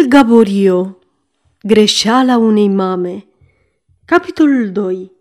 [0.00, 0.98] Emil Gaborio
[1.62, 3.26] Greșeala unei mame
[4.04, 5.12] Capitolul 2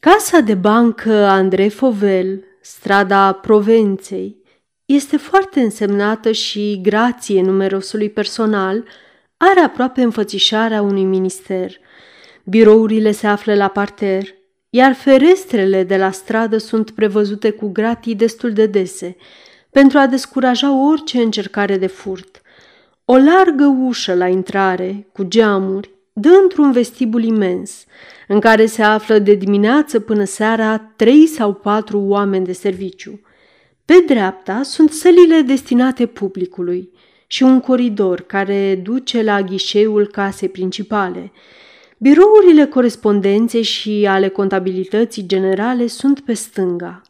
[0.00, 4.36] Casa de bancă Andrei Fovel, strada Provenței,
[4.84, 8.84] este foarte însemnată și, grație numerosului personal,
[9.36, 11.72] are aproape înfățișarea unui minister.
[12.44, 14.24] Birourile se află la parter,
[14.70, 19.16] iar ferestrele de la stradă sunt prevăzute cu gratii destul de dese,
[19.70, 22.42] pentru a descuraja orice încercare de furt.
[23.06, 27.84] O largă ușă la intrare, cu geamuri, dă într-un vestibul imens,
[28.28, 33.20] în care se află de dimineață până seara trei sau patru oameni de serviciu.
[33.84, 36.90] Pe dreapta sunt sălile destinate publicului
[37.26, 41.32] și un coridor care duce la ghișeul casei principale.
[41.98, 47.02] Birourile corespondenței și ale contabilității generale sunt pe stânga.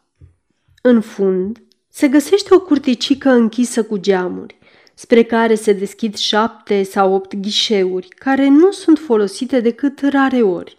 [0.81, 4.57] În fund, se găsește o curticică închisă cu geamuri
[4.95, 10.77] spre care se deschid șapte sau opt ghișeuri, care nu sunt folosite decât rare ori,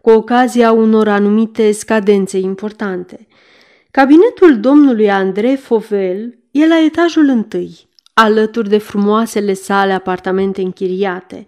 [0.00, 3.26] cu ocazia unor anumite scadențe importante.
[3.90, 11.46] Cabinetul domnului Andrei Fovel e la etajul întâi, alături de frumoasele sale apartamente închiriate.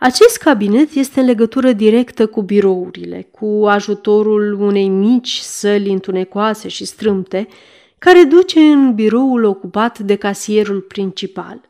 [0.00, 6.84] Acest cabinet este în legătură directă cu birourile, cu ajutorul unei mici săli întunecoase și
[6.84, 7.48] strâmte,
[7.98, 11.60] care duce în biroul ocupat de casierul principal.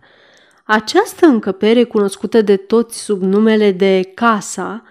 [0.64, 4.83] Această încăpere, cunoscută de toți sub numele de casa,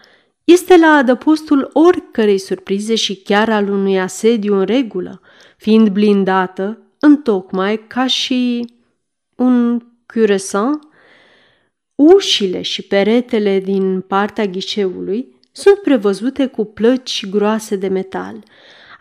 [0.43, 5.21] este la adăpostul oricărei surprize și chiar al unui asediu în regulă,
[5.57, 8.73] fiind blindată, întocmai ca și
[9.35, 10.87] un curesant.
[11.95, 18.43] Ușile și peretele din partea ghișeului sunt prevăzute cu plăci groase de metal–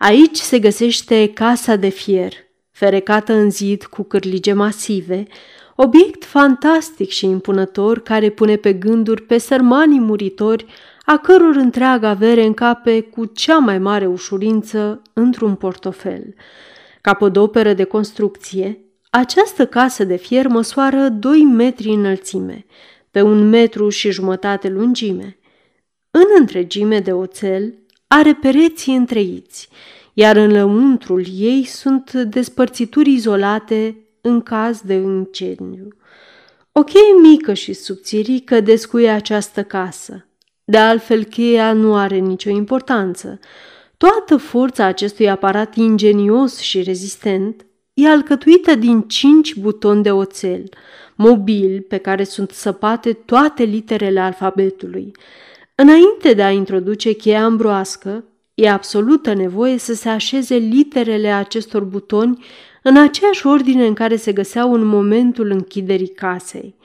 [0.03, 2.33] Aici se găsește casa de fier,
[2.71, 5.27] ferecată în zid cu cârlige masive,
[5.75, 10.65] obiect fantastic și impunător care pune pe gânduri pe sărmanii muritori
[11.05, 16.33] a căror întreaga avere încape cu cea mai mare ușurință într-un portofel.
[17.01, 18.79] Capodoperă de construcție,
[19.09, 22.65] această casă de fier măsoară 2 metri înălțime,
[23.11, 25.37] pe un metru și jumătate lungime.
[26.11, 27.77] În întregime de oțel
[28.07, 29.69] are pereții întreiți,
[30.13, 35.87] iar în lăuntrul ei sunt despărțituri izolate în caz de incendiu.
[36.71, 40.25] O cheie mică și subțirică descuie această casă.
[40.63, 43.39] De altfel, cheia nu are nicio importanță.
[43.97, 50.63] Toată forța acestui aparat ingenios și rezistent e alcătuită din cinci butoni de oțel,
[51.15, 55.11] mobil pe care sunt săpate toate literele alfabetului.
[55.75, 62.45] Înainte de a introduce cheia ambroască, e absolută nevoie să se așeze literele acestor butoni
[62.81, 66.75] în aceeași ordine în care se găseau în momentul închiderii casei.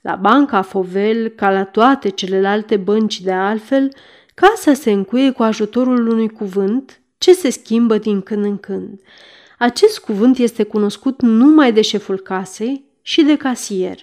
[0.00, 3.92] La banca Fovel, ca la toate celelalte bănci de altfel,
[4.34, 9.00] casa se încuie cu ajutorul unui cuvânt ce se schimbă din când în când.
[9.58, 13.98] Acest cuvânt este cunoscut numai de șeful casei și de casier.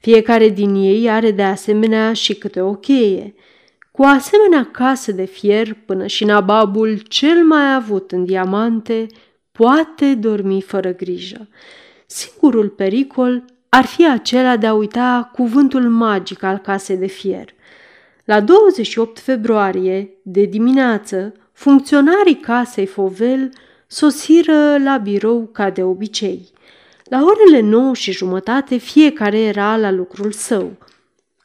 [0.00, 3.34] Fiecare din ei are de asemenea și câte o cheie–
[3.92, 9.06] cu asemenea casă de fier până și nababul cel mai avut în diamante
[9.52, 11.48] poate dormi fără grijă.
[12.06, 17.54] Singurul pericol ar fi acela de a uita cuvântul magic al casei de fier.
[18.24, 23.50] La 28 februarie, de dimineață, funcționarii casei Fovel
[23.86, 26.50] sosiră la birou ca de obicei.
[27.04, 30.76] La orele nouă și jumătate fiecare era la lucrul său.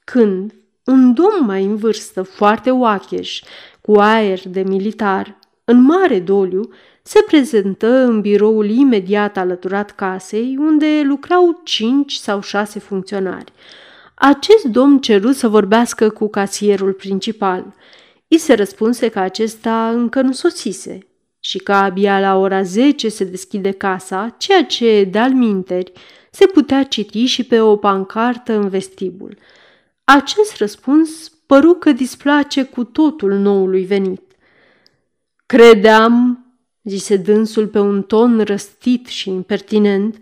[0.03, 0.53] Când,
[0.87, 3.41] un domn mai în vârstă, foarte oacheș,
[3.81, 6.69] cu aer de militar, în mare doliu,
[7.01, 13.53] se prezentă în biroul imediat alăturat casei, unde lucrau cinci sau șase funcționari.
[14.13, 17.73] Acest domn ceru să vorbească cu casierul principal.
[18.27, 20.99] I se răspunse că acesta încă nu sosise
[21.39, 25.91] și că abia la ora 10 se deschide casa, ceea ce, de-al minteri,
[26.31, 29.37] se putea citi și pe o pancartă în vestibul–
[30.13, 34.21] acest răspuns păru că displace cu totul noului venit.
[35.45, 36.45] Credeam,
[36.83, 40.17] zise dânsul pe un ton răstit și impertinent,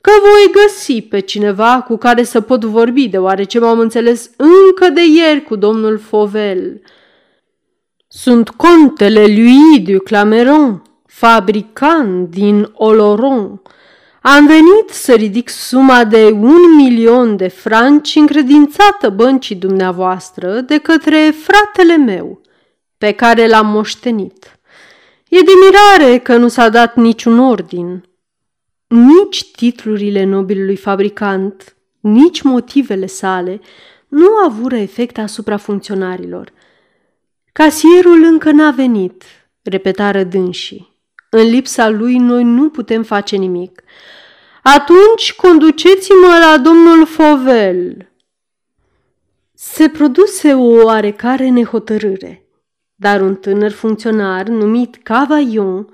[0.00, 5.02] că voi găsi pe cineva cu care să pot vorbi, deoarece m-am înțeles încă de
[5.04, 6.80] ieri cu domnul Fovel.
[8.08, 13.62] Sunt contele lui du Clameron, fabricant din Oloron,
[14.26, 21.34] am venit să ridic suma de un milion de franci încredințată băncii dumneavoastră de către
[21.42, 22.40] fratele meu,
[22.98, 24.58] pe care l-am moștenit.
[25.28, 28.04] E de mirare că nu s-a dat niciun ordin.
[28.86, 33.60] Nici titlurile nobilului fabricant nici motivele sale
[34.08, 36.52] nu avură efect asupra funcționarilor.
[37.52, 39.24] Casierul încă n-a venit,
[39.62, 40.93] repetară dânsii.
[41.36, 43.82] În lipsa lui noi nu putem face nimic.
[44.62, 48.10] Atunci conduceți-mă la domnul Fovel.
[49.54, 52.46] Se produse o oarecare nehotărâre,
[52.94, 55.88] dar un tânăr funcționar numit Cavaillon,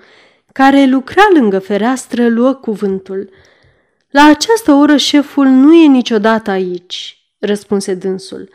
[0.53, 3.31] care lucra lângă fereastră, luă cuvântul.
[4.11, 8.49] La această oră șeful nu e niciodată aici, răspunse dânsul.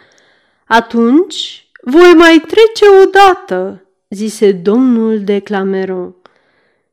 [0.65, 6.15] Atunci voi mai trece odată, zise domnul de Clameron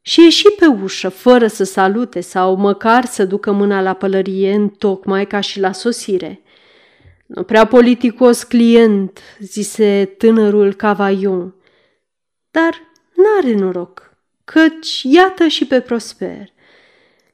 [0.02, 4.68] și ieși pe ușă, fără să salute sau măcar să ducă mâna la pălărie în
[4.68, 6.42] tocmai ca și la sosire.
[7.26, 11.54] Nu prea politicos client, zise tânărul Cavaion,
[12.50, 12.70] dar
[13.14, 16.52] n-are noroc, căci iată și pe Prosper.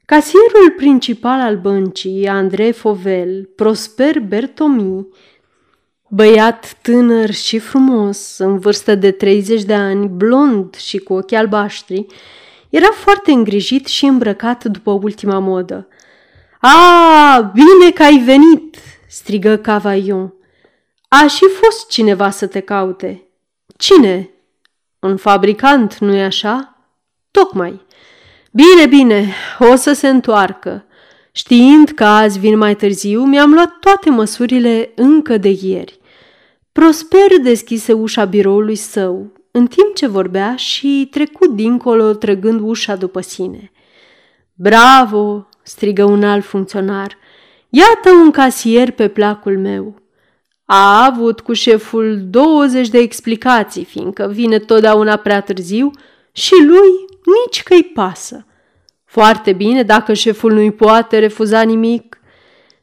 [0.05, 5.07] Casierul principal al băncii, Andrei Fovel, Prosper Bertomi,
[6.09, 12.05] băiat tânăr și frumos, în vârstă de 30 de ani, blond și cu ochi albaștri,
[12.69, 15.87] era foarte îngrijit și îmbrăcat după ultima modă.
[16.59, 18.77] A, bine că ai venit!"
[19.07, 20.33] strigă Cavaion.
[21.07, 23.23] A și fost cineva să te caute.
[23.77, 24.29] Cine?
[24.99, 26.77] Un fabricant, nu-i așa?
[27.31, 27.85] Tocmai.
[28.51, 30.85] Bine, bine, o să se întoarcă.
[31.31, 35.99] Știind că azi vin mai târziu, mi-am luat toate măsurile încă de ieri.
[36.71, 43.21] Prosper deschise ușa biroului său, în timp ce vorbea și trecut dincolo trăgând ușa după
[43.21, 43.71] sine.
[44.53, 47.17] Bravo!" strigă un alt funcționar.
[47.69, 49.95] Iată un casier pe placul meu.
[50.65, 55.91] A avut cu șeful 20 de explicații, fiindcă vine totdeauna prea târziu
[56.31, 57.07] și lui
[57.45, 58.45] nici că-i pasă.
[59.05, 62.21] Foarte bine dacă șeful nu-i poate refuza nimic.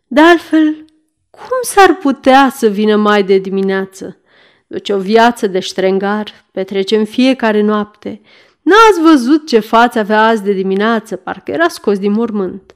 [0.07, 0.85] De altfel,
[1.31, 4.21] cum s-ar putea să vină mai de dimineață?
[4.67, 8.21] Duce o viață de ștrengar, petrece în fiecare noapte.
[8.63, 12.75] N-ați văzut ce față avea azi de dimineață, parcă era scos din mormânt.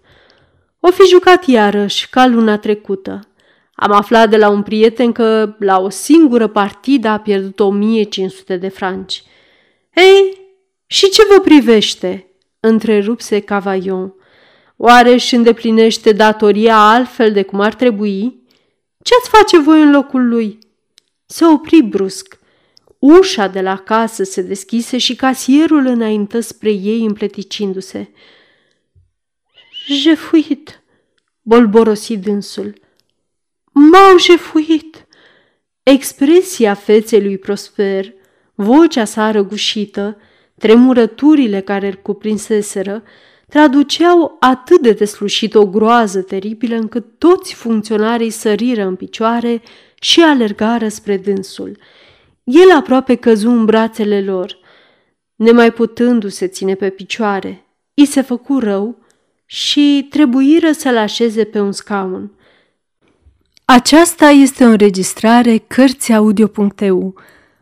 [0.81, 3.21] O fi jucat iarăși, ca luna trecută.
[3.75, 8.69] Am aflat de la un prieten că la o singură partidă a pierdut 1500 de
[8.69, 9.23] franci.
[9.95, 10.39] Ei,
[10.87, 12.25] și ce vă privește?
[12.61, 14.15] întrerupse Cavaillon.
[14.77, 18.43] Oare își îndeplinește datoria altfel de cum ar trebui?
[19.03, 20.59] Ce-ați face voi în locul lui?
[21.33, 22.39] Se opri brusc.
[22.99, 28.11] Ușa de la casă se deschise și casierul înaintă spre ei împleticindu-se.
[29.87, 30.83] Jefuit,
[31.43, 32.75] bolborosi dânsul.
[33.73, 35.07] M-au jefuit!
[35.83, 38.13] Expresia feței lui Prosper,
[38.55, 40.17] vocea sa răgușită,
[40.59, 43.03] tremurăturile care îl cuprinseseră,
[43.49, 49.63] traduceau atât de deslușit o groază teribilă încât toți funcționarii săriră în picioare
[50.03, 51.79] și alergară spre dânsul.
[52.45, 54.59] El aproape căzu în brațele lor.
[55.35, 58.99] Nemai putându-se ține pe picioare, i se făcu rău
[59.47, 62.31] și trebuiră să-l așeze pe un scaun.
[63.65, 67.15] Aceasta este o înregistrare Cărțiaudio.eu.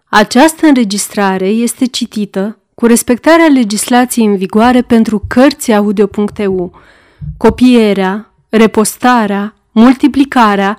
[0.04, 6.80] Această înregistrare este citită cu respectarea legislației în vigoare pentru Cărțiaudio.eu.
[7.36, 10.78] Copierea, repostarea, multiplicarea,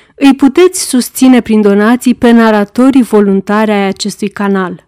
[0.23, 4.87] Îi puteți susține prin donații pe naratorii voluntari ai acestui canal.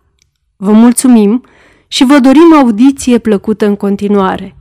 [0.56, 1.46] Vă mulțumim
[1.88, 4.56] și vă dorim audiție plăcută în continuare.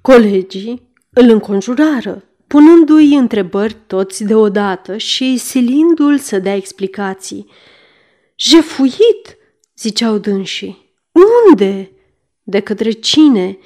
[0.00, 7.46] Colegii îl înconjurară punându-i întrebări toți deodată și silindu-l să dea explicații.
[8.36, 9.36] Jefuit,
[9.78, 10.92] ziceau dânsii.
[11.48, 11.90] Unde?
[12.42, 13.58] De către cine?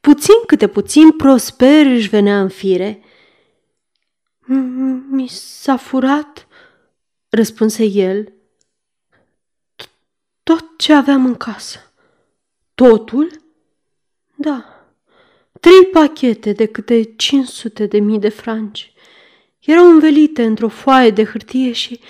[0.00, 3.02] Puțin câte puțin prosper își venea în fire.
[5.10, 6.46] Mi s-a furat,
[7.28, 8.32] răspunse el,
[10.42, 11.92] tot ce aveam în casă.
[12.74, 13.30] Totul?
[14.34, 14.64] Da.
[15.60, 18.92] Trei pachete de câte 500 de mii de franci.
[19.58, 22.00] Erau învelite într-o foaie de hârtie și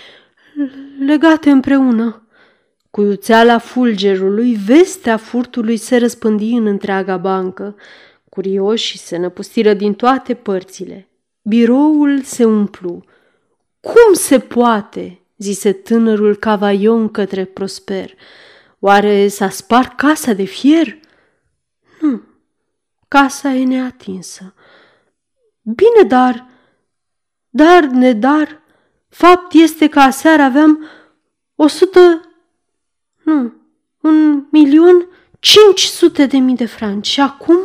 [0.98, 2.22] legate împreună.
[2.90, 7.76] Cu iuțeala fulgerului, vestea furtului se răspândi în întreaga bancă.
[8.28, 11.07] Curioși se năpustiră din toate părțile.
[11.48, 13.04] Biroul se umplu.
[13.80, 18.14] Cum se poate?" zise tânărul cavaion către Prosper.
[18.78, 20.98] Oare s-a spart casa de fier?
[22.00, 22.22] Nu,
[23.08, 24.54] casa e neatinsă.
[25.62, 26.46] Bine, dar,
[27.48, 28.62] dar, nedar,
[29.08, 30.88] fapt este că aseară aveam
[31.54, 32.20] o sută,
[33.22, 33.52] nu,
[34.00, 37.58] un milion cinci sute de mii de franci și acum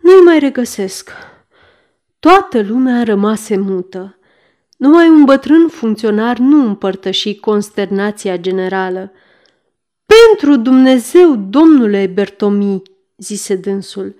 [0.00, 1.10] nu-i mai regăsesc.
[2.26, 4.18] Toată lumea rămase mută.
[4.76, 9.12] Numai un bătrân funcționar nu împărtăși consternația generală.
[10.06, 12.82] Pentru Dumnezeu, domnule Bertomi,
[13.16, 14.16] zise dânsul,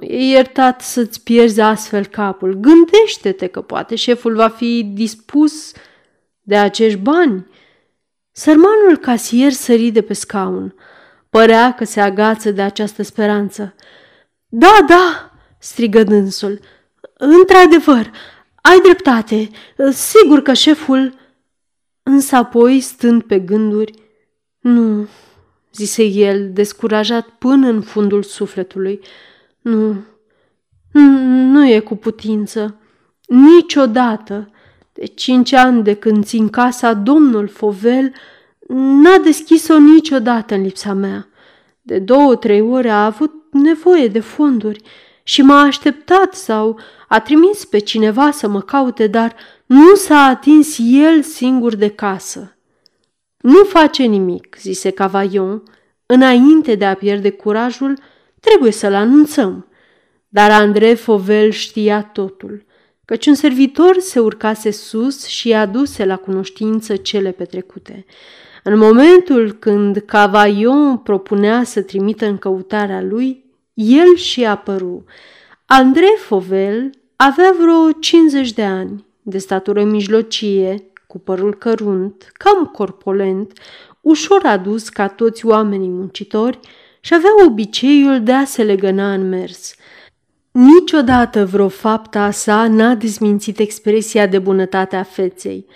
[0.00, 2.52] e iertat să-ți pierzi astfel capul.
[2.54, 5.72] Gândește-te că poate șeful va fi dispus
[6.42, 7.46] de acești bani.
[8.32, 10.74] Sărmanul casier sări de pe scaun.
[11.30, 13.74] Părea că se agață de această speranță.
[14.46, 15.27] Da, da,
[15.58, 16.60] strigă dânsul.
[17.14, 18.10] Într-adevăr,
[18.62, 19.50] ai dreptate.
[19.90, 21.16] Sigur că șeful...
[22.02, 23.92] Însă apoi, stând pe gânduri,
[24.60, 25.08] nu,
[25.72, 29.00] zise el, descurajat până în fundul sufletului.
[29.60, 29.96] Nu,
[31.52, 32.80] nu e cu putință.
[33.26, 34.50] Niciodată.
[34.92, 38.12] De cinci ani de când țin casa, domnul Fovel
[38.68, 41.28] n-a deschis-o niciodată în lipsa mea.
[41.82, 44.82] De două, trei ore a avut nevoie de fonduri
[45.28, 49.34] și m-a așteptat sau a trimis pe cineva să mă caute, dar
[49.66, 52.56] nu s-a atins el singur de casă.
[53.36, 55.62] Nu face nimic, zise Cavaion,
[56.06, 57.98] înainte de a pierde curajul,
[58.40, 59.66] trebuie să-l anunțăm.
[60.28, 62.64] Dar Andrei Fovel știa totul,
[63.04, 68.04] căci un servitor se urcase sus și i-a aduse la cunoștință cele petrecute.
[68.62, 73.46] În momentul când Cavaion propunea să trimită în căutarea lui,
[73.78, 75.04] el și apăru.
[75.66, 83.52] Andrei Fovel avea vreo 50 de ani, de statură mijlocie, cu părul cărunt, cam corpolent,
[84.00, 86.58] ușor adus ca toți oamenii muncitori
[87.00, 89.74] și avea obiceiul de a se legăna în mers.
[90.50, 95.66] Niciodată vreo fapta sa n-a dezmințit expresia de bunătate a feței.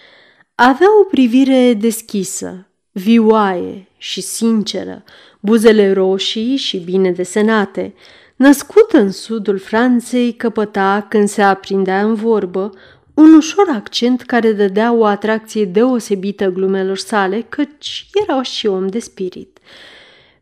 [0.55, 5.05] Avea o privire deschisă, vioaie și sinceră,
[5.41, 7.95] buzele roșii și bine desenate.
[8.37, 12.71] Născut în sudul Franței, căpăta, când se aprindea în vorbă,
[13.15, 18.99] un ușor accent care dădea o atracție deosebită glumelor sale, căci era și om de
[18.99, 19.59] spirit.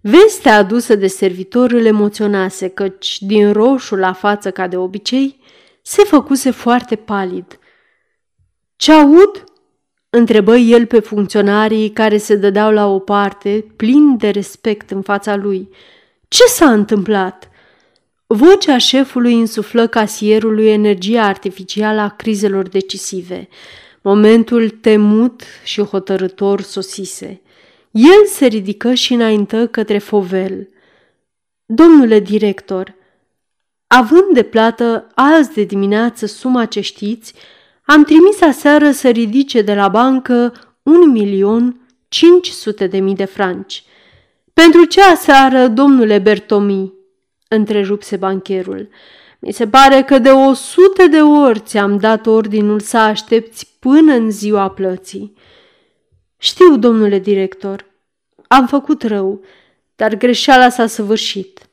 [0.00, 5.40] Vestea adusă de servitor îl emoționase, căci din roșu la față ca de obicei,
[5.82, 7.58] se făcuse foarte palid.
[8.76, 9.49] Ce aud?"
[10.10, 15.36] Întrebă el pe funcționarii care se dădeau la o parte, plin de respect în fața
[15.36, 15.68] lui.
[16.28, 17.50] Ce s-a întâmplat?"
[18.32, 23.48] Vocea șefului insuflă casierului energia artificială a crizelor decisive.
[24.02, 27.40] Momentul temut și hotărător sosise.
[27.90, 30.68] El se ridică și înaintă către Fovel.
[31.66, 32.94] Domnule director,
[33.86, 37.34] având de plată azi de dimineață suma ce știți,
[37.90, 43.24] am trimis aseară să ridice de la bancă un milion cinci sute de mii de
[43.24, 43.84] franci.
[44.52, 46.92] Pentru ce aseară, domnule Bertomi?
[47.48, 48.88] întrerupse bancherul.
[49.38, 54.12] Mi se pare că de o sută de ori ți-am dat ordinul să aștepți până
[54.12, 55.34] în ziua plății.
[56.36, 57.86] Știu, domnule director,
[58.48, 59.44] am făcut rău,
[59.96, 61.68] dar greșeala s-a săvârșit.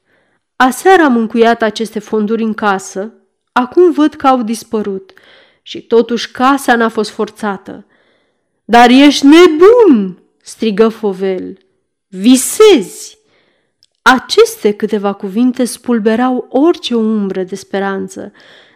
[0.56, 3.14] Aseară am încuiat aceste fonduri în casă,
[3.52, 5.14] acum văd că au dispărut
[5.68, 7.86] și totuși casa n-a fost forțată.
[8.66, 11.58] Dar ești nebun!" strigă Fovel.
[12.08, 13.18] Visezi!
[14.02, 18.32] Aceste câteva cuvinte spulberau orice umbră de speranță,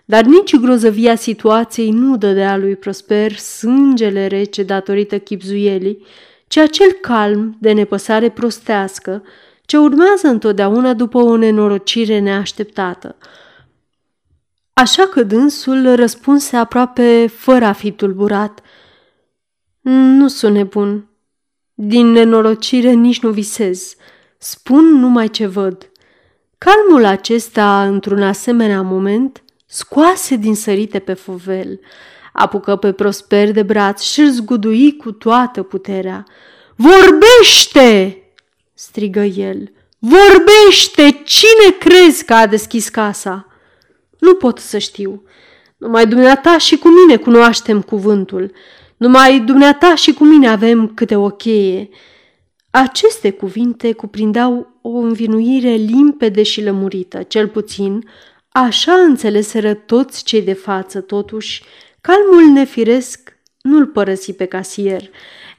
[0.06, 6.06] dar nici grozăvia situației nu dădea lui Prosper sângele rece datorită chipzuielii,
[6.48, 9.24] ci acel calm de nepăsare prostească
[9.66, 13.16] ce urmează întotdeauna după o nenorocire neașteptată.
[14.74, 18.62] Așa că dânsul răspunse aproape fără a fi tulburat.
[19.82, 21.10] Nu sunt nebun.
[21.74, 23.96] Din nenorocire nici nu visez.
[24.38, 25.92] Spun numai ce văd.
[26.58, 31.80] Calmul acesta, într-un asemenea moment, scoase din sărite pe fovel,
[32.34, 36.26] apucă pe Prosper de braț și îl zgudui cu toată puterea.
[36.76, 38.18] Vorbește!
[38.74, 39.72] strigă el.
[40.00, 41.22] Vorbește!
[41.24, 43.51] Cine crezi că a deschis casa?
[44.22, 45.24] Nu pot să știu.
[45.78, 48.52] Numai dumneata și cu mine cunoaștem cuvântul.
[48.98, 51.90] Numai dumneata și cu mine avem câte o cheie.
[52.70, 58.10] Aceste cuvinte cuprindeau o învinuire limpede și lămurită, cel puțin
[58.50, 61.64] așa înțeleseră toți cei de față, totuși,
[62.02, 65.10] Calmul nefiresc nu-l părăsi pe casier.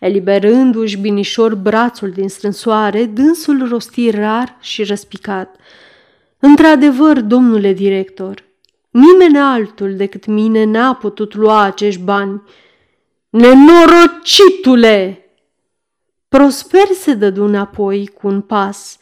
[0.00, 5.56] Eliberându-și binișor brațul din strânsoare, dânsul rosti rar și răspicat.
[6.38, 8.44] Într-adevăr, domnule director,
[8.92, 12.42] nimeni altul decât mine n-a putut lua acești bani.
[13.28, 15.16] Nenorocitule!
[16.28, 18.98] Prosper se dădu înapoi cu un pas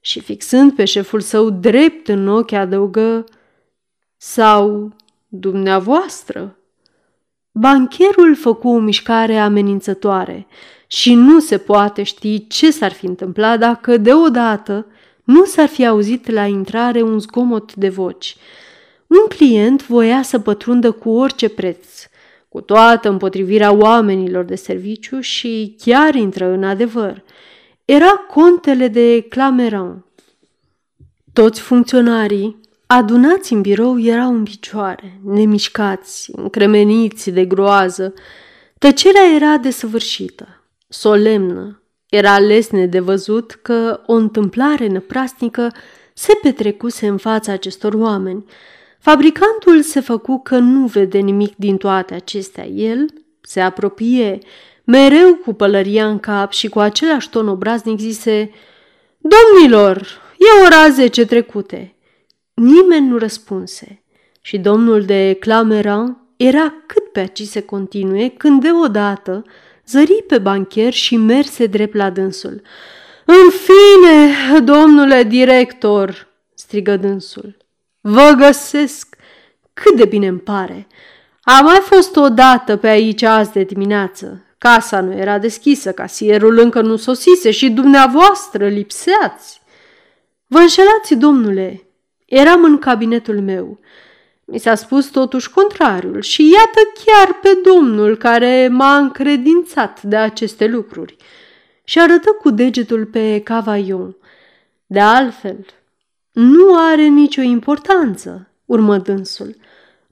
[0.00, 3.24] și fixând pe șeful său drept în ochi adăugă
[4.16, 4.92] sau
[5.28, 6.56] dumneavoastră.
[7.52, 10.46] Bancherul făcu o mișcare amenințătoare
[10.86, 14.86] și nu se poate ști ce s-ar fi întâmplat dacă deodată
[15.24, 18.36] nu s-ar fi auzit la intrare un zgomot de voci.
[19.12, 21.86] Un client voia să pătrundă cu orice preț,
[22.48, 27.22] cu toată împotrivirea oamenilor de serviciu și chiar intră în adevăr.
[27.84, 30.04] Era contele de Clameran.
[31.32, 38.14] Toți funcționarii adunați în birou erau în picioare, nemișcați, încremeniți de groază.
[38.78, 41.82] Tăcerea era desăvârșită, solemnă.
[42.08, 45.72] Era lesne de văzut că o întâmplare năprasnică
[46.14, 48.44] se petrecuse în fața acestor oameni.
[49.02, 52.66] Fabricantul se făcu că nu vede nimic din toate acestea.
[52.66, 53.06] El
[53.40, 54.38] se apropie,
[54.84, 58.50] mereu cu pălăria în cap și cu același ton obraznic zise
[59.18, 60.06] Domnilor,
[60.38, 61.94] e ora zece trecute.
[62.54, 64.04] Nimeni nu răspunse
[64.40, 69.42] și domnul de Clameran era cât pe aci se continue când deodată
[69.86, 72.62] zări pe bancher și merse drept la dânsul.
[73.24, 77.61] În fine, domnule director, strigă dânsul,
[78.02, 79.16] vă găsesc
[79.72, 80.86] cât de bine îmi pare.
[81.42, 84.44] Am mai fost odată pe aici azi de dimineață.
[84.58, 89.60] Casa nu era deschisă, casierul încă nu sosise și dumneavoastră lipseați.
[90.46, 91.82] Vă înșelați, domnule,
[92.26, 93.78] eram în cabinetul meu.
[94.44, 100.66] Mi s-a spus totuși contrariul și iată chiar pe domnul care m-a încredințat de aceste
[100.66, 101.16] lucruri.
[101.84, 104.16] Și arătă cu degetul pe Cavaillon.
[104.86, 105.66] De altfel,
[106.32, 109.56] nu are nicio importanță, urmă dânsul.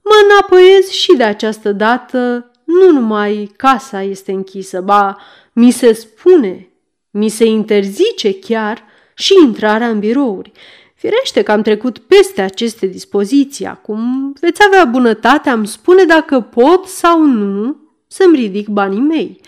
[0.03, 5.17] Mă înapoiez și de această dată, nu numai casa este închisă, ba,
[5.53, 6.71] mi se spune,
[7.11, 8.83] mi se interzice chiar
[9.15, 10.51] și intrarea în birouri.
[10.95, 13.65] Firește că am trecut peste aceste dispoziții.
[13.65, 17.75] Acum veți avea bunătatea am spune dacă pot sau nu
[18.07, 19.39] să-mi ridic banii mei.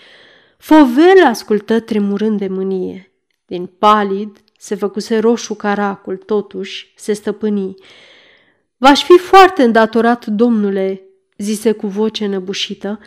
[0.58, 3.12] Fovel ascultă tremurând de mânie.
[3.46, 7.74] Din palid se făcuse roșu caracul, totuși se stăpâni.
[8.76, 11.02] V-aș fi foarte îndatorat, domnule,
[11.38, 13.00] zise cu voce năbușită,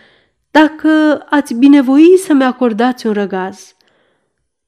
[0.51, 3.75] dacă ați binevoi să-mi acordați un răgaz.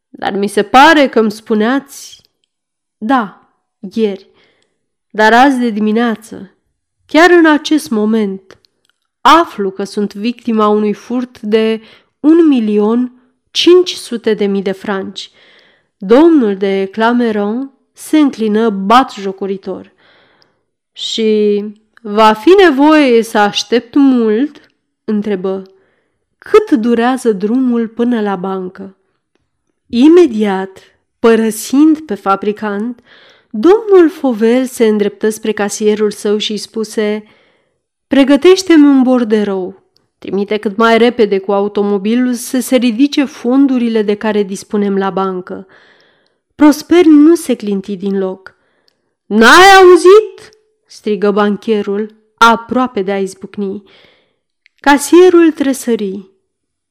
[0.09, 2.21] Dar mi se pare că îmi spuneați...
[2.97, 3.49] Da,
[3.93, 4.29] ieri,
[5.09, 6.55] dar azi de dimineață,
[7.05, 8.59] chiar în acest moment,
[9.21, 11.81] aflu că sunt victima unui furt de
[12.19, 13.21] un milion
[13.51, 15.31] 500 de mii de franci.
[16.01, 19.91] Domnul de Clameron se înclină bat jocoritor.
[20.91, 21.63] Și
[22.01, 24.61] va fi nevoie să aștept mult?
[25.03, 25.63] întrebă.
[26.37, 28.97] Cât durează drumul până la bancă?
[29.87, 30.79] Imediat,
[31.19, 32.99] părăsind pe fabricant,
[33.49, 37.23] Domnul Fovel se îndreptă spre casierul său și îi spuse
[38.07, 39.78] Pregătește-mi un borderou.
[40.19, 45.67] Trimite cât mai repede cu automobilul să se ridice fondurile de care dispunem la bancă.
[46.55, 48.55] Prosper nu se clinti din loc.
[49.25, 53.83] N-ai auzit?" strigă bancherul, aproape de a izbucni.
[54.75, 56.29] Casierul tresări.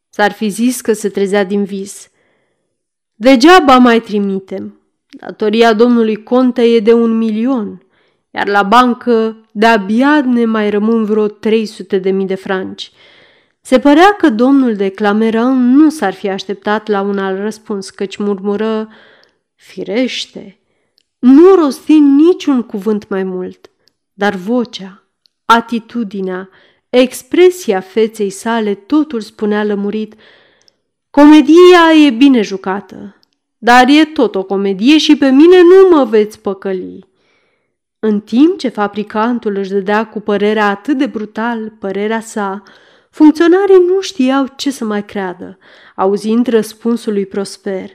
[0.08, 2.10] S-ar fi zis că se trezea din vis.
[3.14, 4.80] Degeaba mai trimitem.
[5.10, 7.82] Datoria domnului Conte e de un milion,
[8.30, 12.92] iar la bancă de-abia ne mai rămân vreo 300 de mii de franci.
[13.68, 18.16] Se părea că domnul de Clameran nu s-ar fi așteptat la un alt răspuns, căci
[18.16, 18.88] murmură,
[19.54, 20.60] firește,
[21.18, 23.70] nu rosti niciun cuvânt mai mult,
[24.12, 25.04] dar vocea,
[25.44, 26.48] atitudinea,
[26.88, 30.14] expresia feței sale, totul spunea lămurit,
[31.10, 33.16] Comedia e bine jucată,
[33.58, 37.08] dar e tot o comedie și pe mine nu mă veți păcăli.
[37.98, 42.62] În timp ce fabricantul își dădea cu părerea atât de brutal părerea sa,
[43.18, 45.58] funcționarii nu știau ce să mai creadă,
[45.94, 47.90] auzind răspunsul lui Prosper.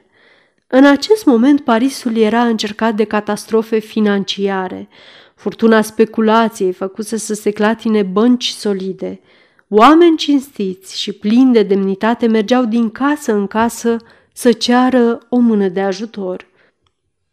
[0.68, 4.90] În acest moment Parisul era încercat de catastrofe financiare.
[5.36, 9.22] Furtuna speculației făcuse să se clatine bănci solide.
[9.68, 13.98] Oameni cinstiți și plini de demnitate mergeau din casă în casă
[14.34, 16.48] să ceară o mână de ajutor.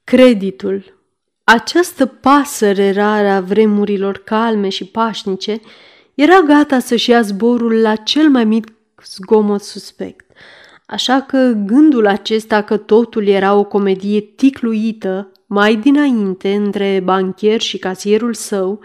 [0.05, 0.99] Creditul,
[1.45, 5.61] această pasăre rară a vremurilor calme și pașnice,
[6.21, 8.73] era gata să-și ia zborul la cel mai mic
[9.05, 10.31] zgomot suspect.
[10.87, 17.79] Așa că gândul acesta că totul era o comedie ticluită mai dinainte între banchier și
[17.79, 18.81] casierul său,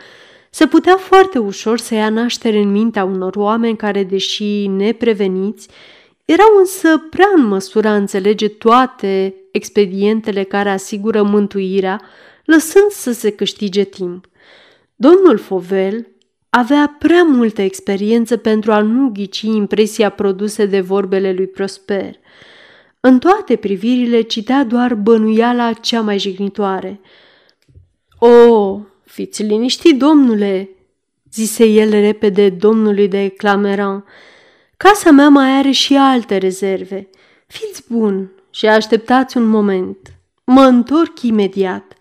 [0.49, 5.67] se putea foarte ușor să ia naștere în mintea unor oameni care, deși nepreveniți,
[6.25, 12.01] erau însă prea în măsură a înțelege toate expedientele care asigură mântuirea,
[12.45, 14.25] lăsând să se câștige timp.
[14.95, 16.07] Domnul Fovel
[16.57, 22.15] avea prea multă experiență pentru a nu ghici impresia produse de vorbele lui Prosper.
[22.99, 26.99] În toate privirile citea doar bănuiala cea mai jignitoare.
[28.19, 30.69] O, fiți liniștit, domnule!"
[31.33, 34.05] zise el repede domnului de Clameran.
[34.77, 37.09] Casa mea mai are și alte rezerve.
[37.47, 39.97] Fiți bun și așteptați un moment.
[40.43, 41.93] Mă întorc imediat.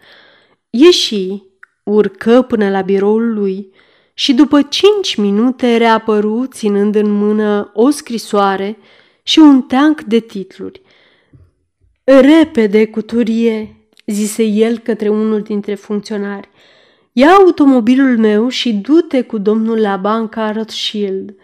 [0.71, 1.43] Ieși,
[1.83, 3.74] urcă până la biroul lui
[4.15, 8.79] și după cinci minute reapăru ținând în mână o scrisoare
[9.23, 10.83] și un teanc de titluri.
[12.05, 16.49] Repede, cuturie, zise el către unul dintre funcționari.
[17.13, 21.35] Ia automobilul meu și du-te cu domnul la banca Rothschild.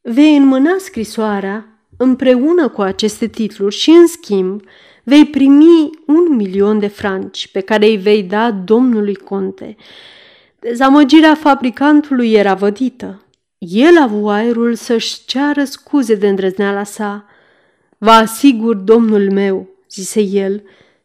[0.00, 4.62] Vei înmâna scrisoarea împreună cu aceste titluri și, în schimb,
[5.04, 9.76] vei primi un milion de franci pe care îi vei da domnului conte.
[10.60, 13.22] Dezamăgirea fabricantului era vădită.
[13.58, 17.24] El a avut aerul să-și ceară scuze de îndrăzneala sa.
[17.98, 20.62] Vă asigur, domnul meu, zise el,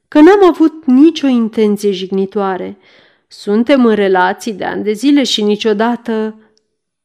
[0.07, 2.77] că n-am avut nicio intenție jignitoare.
[3.27, 6.39] Suntem în relații de ani de zile și niciodată...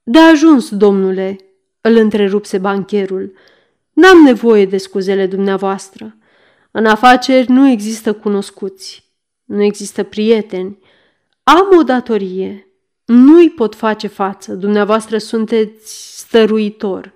[0.02, 1.36] De ajuns, domnule,
[1.80, 3.32] îl întrerupse bancherul.
[3.92, 6.16] N-am nevoie de scuzele dumneavoastră.
[6.70, 9.10] În afaceri nu există cunoscuți,
[9.44, 10.78] nu există prieteni.
[11.42, 12.68] Am o datorie.
[13.04, 14.54] Nu-i pot face față.
[14.54, 17.12] Dumneavoastră sunteți stăruitor.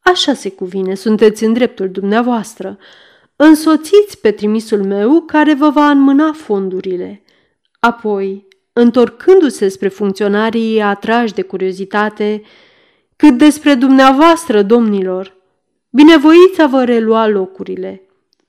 [0.00, 2.78] Așa se cuvine, sunteți în dreptul dumneavoastră.
[3.36, 7.22] Însoțiți pe trimisul meu care vă va înmâna fondurile.
[7.80, 12.42] Apoi, întorcându-se spre funcționarii atrași de curiozitate,
[13.16, 15.36] cât despre dumneavoastră, domnilor,
[15.90, 18.02] binevoiți a vă relua locurile.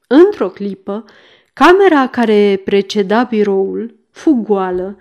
[0.07, 1.05] Într-o clipă,
[1.53, 4.97] camera care preceda biroul fu goală,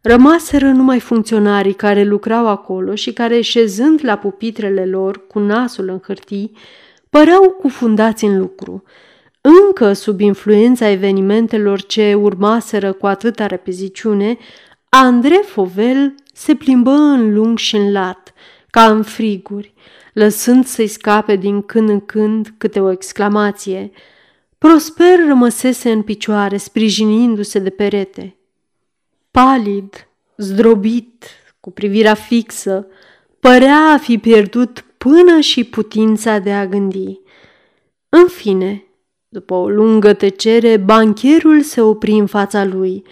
[0.00, 6.00] rămaseră numai funcționarii care lucrau acolo și care, șezând la pupitrele lor cu nasul în
[6.06, 6.56] hârtii,
[7.10, 8.82] păreau cufundați în lucru–
[9.66, 14.36] încă sub influența evenimentelor ce urmaseră cu atâta repeziciune,
[14.88, 18.32] Andre Fovel se plimbă în lung și în lat,
[18.70, 19.74] ca în friguri,
[20.12, 23.90] lăsând să-i scape din când în când câte o exclamație.
[24.58, 28.36] Prosper rămăsese în picioare, sprijinindu-se de perete.
[29.36, 31.24] Palid, zdrobit,
[31.60, 32.86] cu privirea fixă,
[33.40, 37.20] părea a fi pierdut până și putința de a gândi.
[38.08, 38.84] În fine,
[39.28, 43.04] după o lungă tăcere, bancherul se opri în fața lui.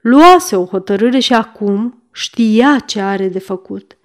[0.00, 3.98] Luase o hotărâre și acum știa ce are de făcut.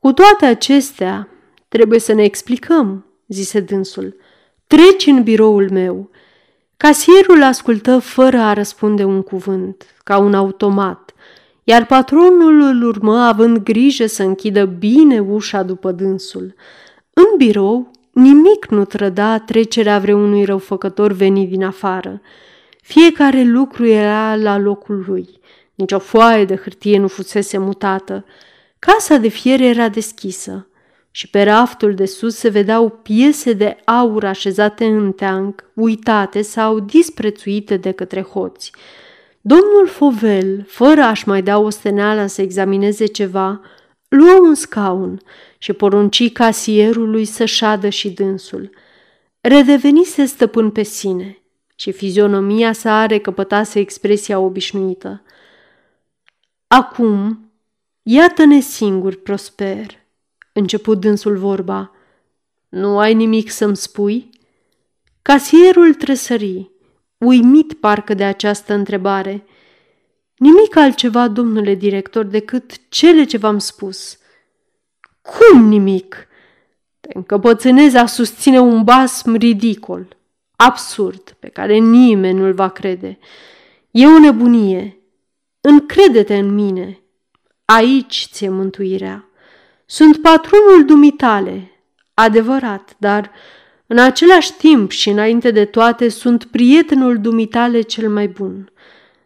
[0.00, 1.28] Cu toate acestea,
[1.68, 4.16] trebuie să ne explicăm, zise dânsul.
[4.66, 6.10] Treci în biroul meu.
[6.78, 11.14] Casierul ascultă fără a răspunde un cuvânt, ca un automat,
[11.64, 16.54] iar patronul îl urmă având grijă să închidă bine ușa după dânsul.
[17.12, 22.20] În birou Nimic nu trăda trecerea vreunui răufăcător venit din afară.
[22.82, 25.28] Fiecare lucru era la locul lui.
[25.74, 28.24] Nici o foaie de hârtie nu fusese mutată.
[28.78, 30.67] Casa de fier era deschisă
[31.18, 36.80] și pe raftul de sus se vedeau piese de aur așezate în teanc, uitate sau
[36.80, 38.72] disprețuite de către hoți.
[39.40, 43.60] Domnul Fovel, fără a-și mai da o steneală să examineze ceva,
[44.08, 45.20] luă un scaun
[45.58, 48.70] și porunci casierului să șadă și dânsul.
[49.40, 51.42] Redevenise stăpân pe sine
[51.74, 55.22] și fizionomia sa recăpătase expresia obișnuită.
[56.66, 57.50] Acum,
[58.02, 60.06] iată-ne singur, Prosper,
[60.58, 61.92] început dânsul vorba.
[62.68, 64.30] Nu ai nimic să-mi spui?
[65.22, 66.70] Casierul tresări,
[67.18, 69.46] uimit parcă de această întrebare.
[70.36, 74.16] Nimic altceva, domnule director, decât cele ce v-am spus–
[75.28, 76.26] cum nimic?
[77.00, 80.16] Te încăpățânezi a susține un basm ridicol,
[80.56, 83.18] absurd, pe care nimeni nu-l va crede.
[83.90, 84.98] E o nebunie.
[85.60, 87.00] Încrede-te în mine.
[87.64, 89.27] Aici ți-e mântuirea.
[89.90, 91.70] Sunt patronul dumitale,
[92.14, 93.30] adevărat, dar
[93.86, 98.72] în același timp și înainte de toate sunt prietenul dumitale cel mai bun.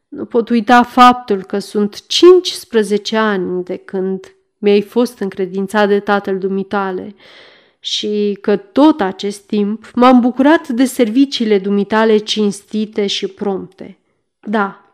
[0.08, 6.38] Nu pot uita faptul că sunt 15 ani de când mi-ai fost încredințat de tatăl
[6.38, 7.14] dumitale
[7.80, 13.98] și că tot acest timp m-am bucurat de serviciile dumitale cinstite și prompte.
[14.40, 14.90] Da,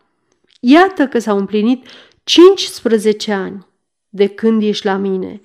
[0.61, 1.87] iată că s-au împlinit
[2.24, 3.66] 15 ani
[4.09, 5.40] de când ești la mine.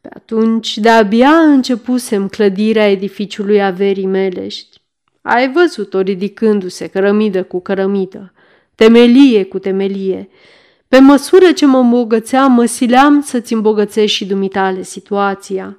[0.00, 4.80] Pe atunci de-abia începusem clădirea edificiului averii melești.
[5.22, 8.32] Ai văzut-o ridicându-se cărămidă cu cărămidă,
[8.74, 10.28] temelie cu temelie.
[10.88, 15.76] Pe măsură ce mă îmbogățeam, mă sileam să-ți îmbogățești și dumitale situația.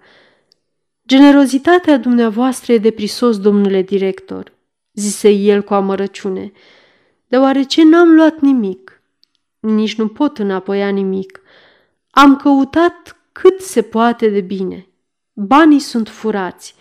[1.07, 4.53] Generozitatea dumneavoastră e de prisos, domnule director,
[4.93, 6.51] zise el cu amărăciune,
[7.27, 9.01] deoarece n-am luat nimic.
[9.59, 11.38] Nici nu pot înapoia nimic.
[12.11, 14.87] Am căutat cât se poate de bine.
[15.33, 16.75] Banii sunt furați.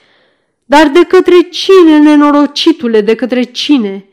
[0.65, 4.09] Dar de către cine, nenorocitule, de către cine?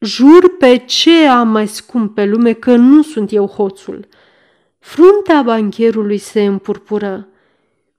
[0.00, 4.08] Jur pe ce am mai scump pe lume că nu sunt eu hoțul.
[4.78, 7.28] Fruntea bancherului se împurpură.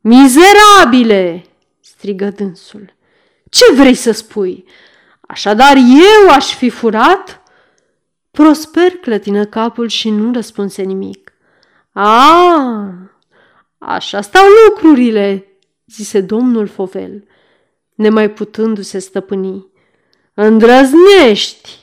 [0.01, 1.45] Mizerabile!
[1.79, 2.93] strigă dânsul.
[3.49, 4.65] Ce vrei să spui?
[5.21, 7.43] Așadar eu aș fi furat?
[8.31, 11.28] Prosper clătină capul și nu răspunse nimic.
[11.91, 12.93] A,
[13.77, 15.45] așa stau lucrurile,
[15.85, 17.23] zise domnul Fovel,
[17.95, 19.67] nemai putându-se stăpâni.
[20.33, 21.77] Îndrăznești!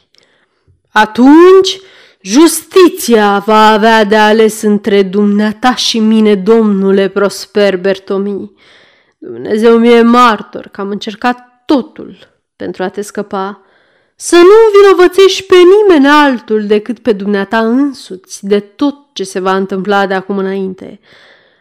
[0.92, 1.80] Atunci
[2.20, 8.52] justiția va avea de ales între dumneata și mine, domnule Prosper Bertomi.
[9.18, 12.16] Dumnezeu mi-e martor că am încercat totul
[12.56, 13.65] pentru a te scăpa.
[14.18, 19.56] Să nu vinovățești pe nimeni altul decât pe dumneata însuți de tot ce se va
[19.56, 21.00] întâmpla de acum înainte.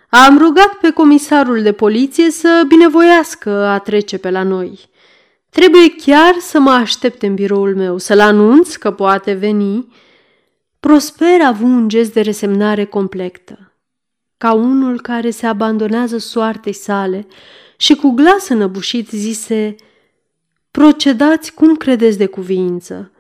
[0.10, 4.80] Am rugat pe comisarul de poliție să binevoiască a trece pe la noi.
[5.50, 9.94] Trebuie chiar să mă aștepte în biroul meu, să-l anunț că poate veni.
[10.80, 13.74] Prosper a avut un gest de resemnare completă,
[14.38, 17.28] ca unul care se abandonează soartei sale
[17.78, 19.76] și cu glas înăbușit zise
[20.76, 23.12] Procedați cum credeți de cuviință.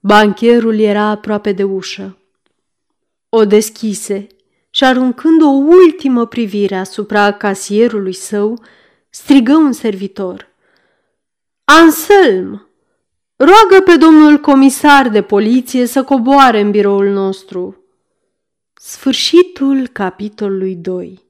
[0.00, 2.18] Bancherul era aproape de ușă.
[3.28, 4.26] O deschise
[4.70, 8.62] și aruncând o ultimă privire asupra casierului său,
[9.10, 10.48] strigă un servitor.
[11.64, 12.68] Anselm,
[13.36, 17.84] roagă pe domnul comisar de poliție să coboare în biroul nostru.
[18.74, 21.27] Sfârșitul capitolului 2